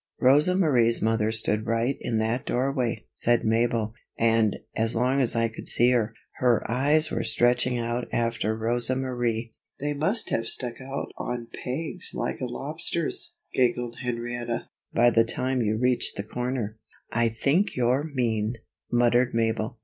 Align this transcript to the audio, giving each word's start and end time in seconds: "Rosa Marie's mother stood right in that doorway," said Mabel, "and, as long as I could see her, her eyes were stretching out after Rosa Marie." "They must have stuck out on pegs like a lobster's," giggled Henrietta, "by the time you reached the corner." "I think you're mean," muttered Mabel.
"Rosa 0.19 0.55
Marie's 0.55 0.99
mother 0.99 1.31
stood 1.31 1.67
right 1.67 1.95
in 1.99 2.17
that 2.17 2.43
doorway," 2.47 3.05
said 3.13 3.45
Mabel, 3.45 3.93
"and, 4.17 4.57
as 4.75 4.95
long 4.95 5.21
as 5.21 5.35
I 5.35 5.47
could 5.47 5.67
see 5.67 5.91
her, 5.91 6.15
her 6.37 6.63
eyes 6.67 7.11
were 7.11 7.21
stretching 7.21 7.77
out 7.77 8.07
after 8.11 8.57
Rosa 8.57 8.95
Marie." 8.95 9.53
"They 9.79 9.93
must 9.93 10.31
have 10.31 10.47
stuck 10.47 10.81
out 10.81 11.11
on 11.19 11.49
pegs 11.63 12.15
like 12.15 12.41
a 12.41 12.47
lobster's," 12.47 13.35
giggled 13.53 13.97
Henrietta, 14.01 14.69
"by 14.91 15.11
the 15.11 15.23
time 15.23 15.61
you 15.61 15.77
reached 15.77 16.17
the 16.17 16.23
corner." 16.23 16.79
"I 17.11 17.29
think 17.29 17.75
you're 17.75 18.03
mean," 18.03 18.55
muttered 18.91 19.35
Mabel. 19.35 19.77